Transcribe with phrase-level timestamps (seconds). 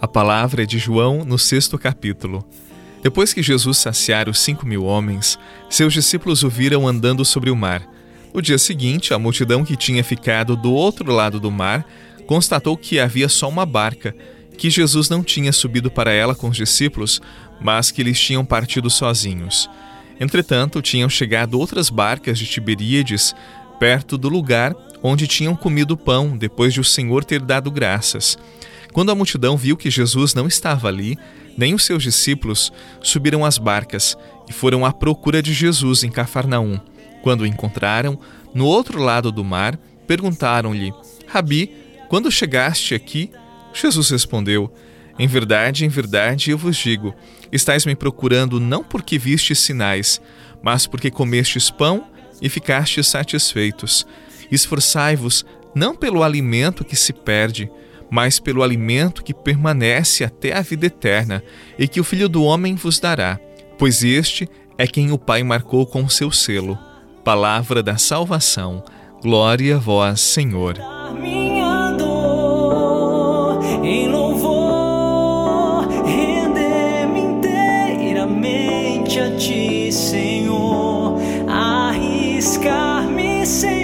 [0.00, 2.44] A palavra é de João no sexto capítulo.
[3.00, 5.38] Depois que Jesus saciara os cinco mil homens,
[5.70, 7.88] seus discípulos o viram andando sobre o mar.
[8.34, 11.86] No dia seguinte, a multidão que tinha ficado do outro lado do mar
[12.26, 14.12] constatou que havia só uma barca,
[14.58, 17.20] que Jesus não tinha subido para ela com os discípulos,
[17.60, 19.70] mas que eles tinham partido sozinhos.
[20.18, 23.36] Entretanto, tinham chegado outras barcas de Tiberíades
[23.82, 28.38] perto do lugar onde tinham comido pão depois de o Senhor ter dado graças.
[28.92, 31.18] Quando a multidão viu que Jesus não estava ali,
[31.58, 34.16] nem os seus discípulos subiram às barcas
[34.48, 36.78] e foram à procura de Jesus em Cafarnaum.
[37.24, 38.20] Quando o encontraram,
[38.54, 40.94] no outro lado do mar, perguntaram-lhe:
[41.26, 41.74] Rabi,
[42.08, 43.32] quando chegaste aqui?
[43.74, 44.72] Jesus respondeu:
[45.18, 47.12] Em verdade, em verdade eu vos digo:
[47.50, 50.22] estáis me procurando não porque vistes sinais,
[50.62, 52.11] mas porque comestes pão
[52.42, 54.06] e ficastes satisfeitos.
[54.50, 57.70] Esforçai-vos não pelo alimento que se perde,
[58.10, 61.42] mas pelo alimento que permanece até a vida eterna,
[61.78, 63.40] e que o Filho do Homem vos dará,
[63.78, 66.78] pois este é quem o Pai marcou com seu selo.
[67.24, 68.84] Palavra da salvação.
[69.22, 70.76] Glória a vós, Senhor.
[71.18, 80.91] Minha dor em louvor, render-me inteiramente a ti, Senhor,
[82.42, 83.81] arriscar-me sem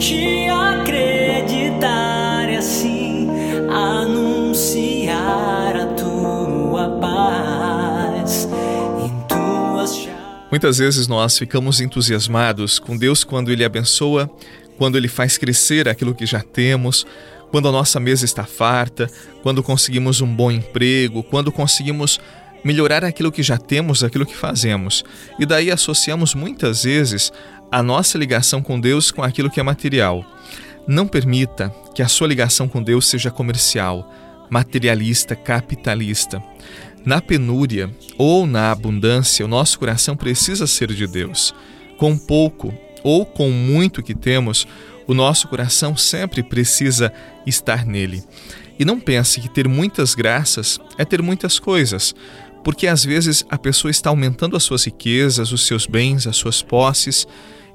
[0.00, 3.28] ti acreditar e assim
[3.70, 8.48] anunciar a tua paz
[9.04, 10.48] em tuas chaves.
[10.50, 14.30] Muitas vezes nós ficamos entusiasmados com Deus quando Ele abençoa,
[14.78, 17.06] quando Ele faz crescer aquilo que já temos,
[17.50, 19.06] quando a nossa mesa está farta,
[19.42, 22.18] quando conseguimos um bom emprego, quando conseguimos
[22.64, 25.04] melhorar aquilo que já temos, aquilo que fazemos.
[25.38, 27.30] E daí associamos muitas vezes
[27.70, 30.24] a nossa ligação com Deus com aquilo que é material.
[30.86, 34.10] Não permita que a sua ligação com Deus seja comercial,
[34.50, 36.42] materialista, capitalista.
[37.04, 41.54] Na penúria ou na abundância, o nosso coração precisa ser de Deus.
[41.96, 44.66] Com pouco ou com muito que temos,
[45.06, 47.12] o nosso coração sempre precisa
[47.46, 48.22] estar nele.
[48.78, 52.14] E não pense que ter muitas graças é ter muitas coisas,
[52.64, 56.62] porque às vezes a pessoa está aumentando as suas riquezas, os seus bens, as suas
[56.62, 57.26] posses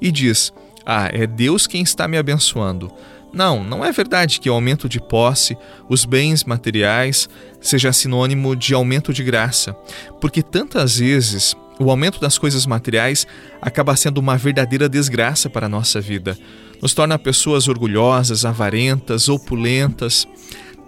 [0.02, 0.54] e diz:
[0.86, 2.92] Ah, é Deus quem está me abençoando.
[3.34, 5.58] Não, não é verdade que o aumento de posse,
[5.90, 7.28] os bens materiais,
[7.60, 9.74] seja sinônimo de aumento de graça,
[10.22, 13.28] porque tantas vezes o aumento das coisas materiais
[13.62, 16.38] acaba sendo uma verdadeira desgraça para a nossa vida.
[16.82, 20.28] Nos torna pessoas orgulhosas, avarentas, opulentas.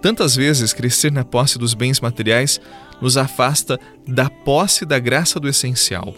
[0.00, 2.60] Tantas vezes crescer na posse dos bens materiais
[3.00, 6.14] nos afasta da posse da graça do essencial.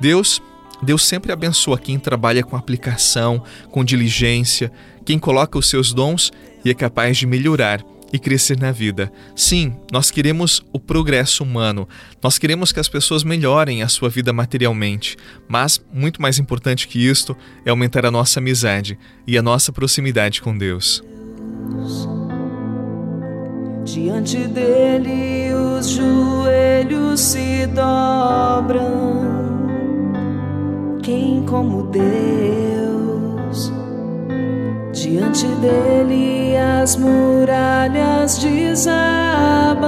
[0.00, 0.42] Deus,
[0.82, 4.72] Deus sempre abençoa quem trabalha com aplicação, com diligência,
[5.04, 6.32] quem coloca os seus dons
[6.64, 9.10] e é capaz de melhorar e crescer na vida.
[9.34, 11.88] Sim, nós queremos o progresso humano,
[12.22, 15.16] nós queremos que as pessoas melhorem a sua vida materialmente,
[15.48, 20.42] mas muito mais importante que isto é aumentar a nossa amizade e a nossa proximidade
[20.42, 21.02] com Deus.
[23.84, 29.51] Diante dele os joelhos se dobram.
[31.02, 33.72] Quem como Deus?
[34.92, 39.82] Diante dele as muralhas desabam.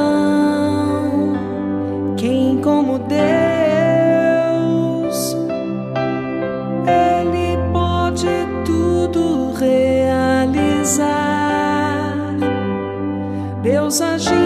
[2.17, 3.17] Quem como Deus?
[6.85, 8.27] Ele pode
[8.65, 11.15] tudo realizar.
[13.63, 14.44] Deus agindo,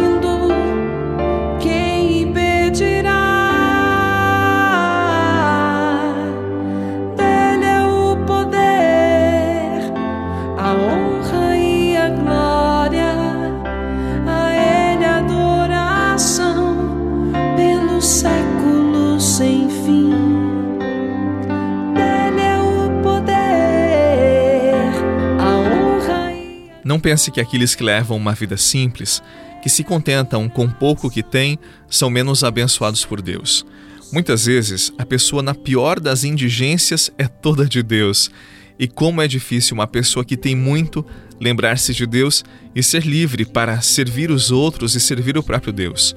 [26.88, 29.22] Não pense que aqueles que levam uma vida simples,
[29.62, 33.66] que se contentam com pouco que têm, são menos abençoados por Deus.
[34.10, 38.30] Muitas vezes, a pessoa na pior das indigências é toda de Deus.
[38.78, 41.04] E como é difícil uma pessoa que tem muito
[41.38, 42.42] lembrar-se de Deus
[42.74, 46.16] e ser livre para servir os outros e servir o próprio Deus.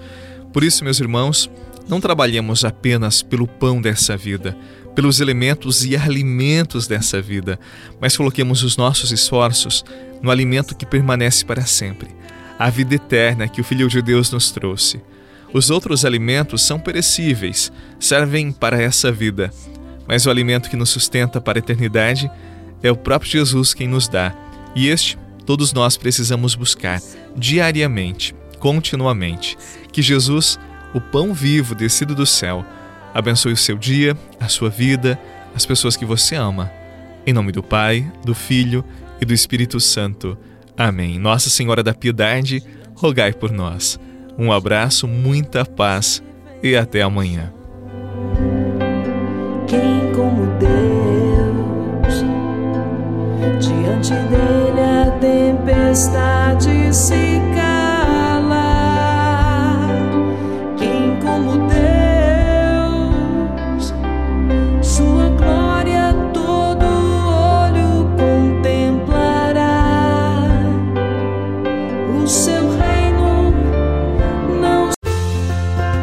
[0.54, 1.50] Por isso, meus irmãos,
[1.86, 4.58] não trabalhemos apenas pelo pão dessa vida,
[4.96, 7.60] pelos elementos e alimentos dessa vida,
[8.00, 9.84] mas coloquemos os nossos esforços
[10.22, 12.10] no alimento que permanece para sempre,
[12.58, 15.02] a vida eterna que o Filho de Deus nos trouxe.
[15.54, 19.52] Os outros alimentos são perecíveis, servem para essa vida,
[20.08, 22.30] mas o alimento que nos sustenta para a eternidade
[22.84, 24.34] é o próprio Jesus quem nos dá.
[24.76, 27.02] E este todos nós precisamos buscar
[27.36, 29.58] diariamente, continuamente.
[29.92, 30.60] Que Jesus,
[30.94, 32.66] o pão vivo descido do céu,
[33.14, 35.20] abençoe o seu dia, a sua vida,
[35.56, 36.72] as pessoas que você ama.
[37.26, 38.86] Em nome do Pai, do Filho
[39.22, 40.38] e do Espírito Santo.
[40.76, 41.20] Amém.
[41.20, 42.64] Nossa Senhora da Piedade,
[42.96, 44.00] rogai por nós.
[44.38, 46.24] Um abraço, muita paz
[46.64, 47.54] e até amanhã.
[49.68, 52.26] Quem como Deus,
[53.60, 57.61] diante dele a tempestade se cala.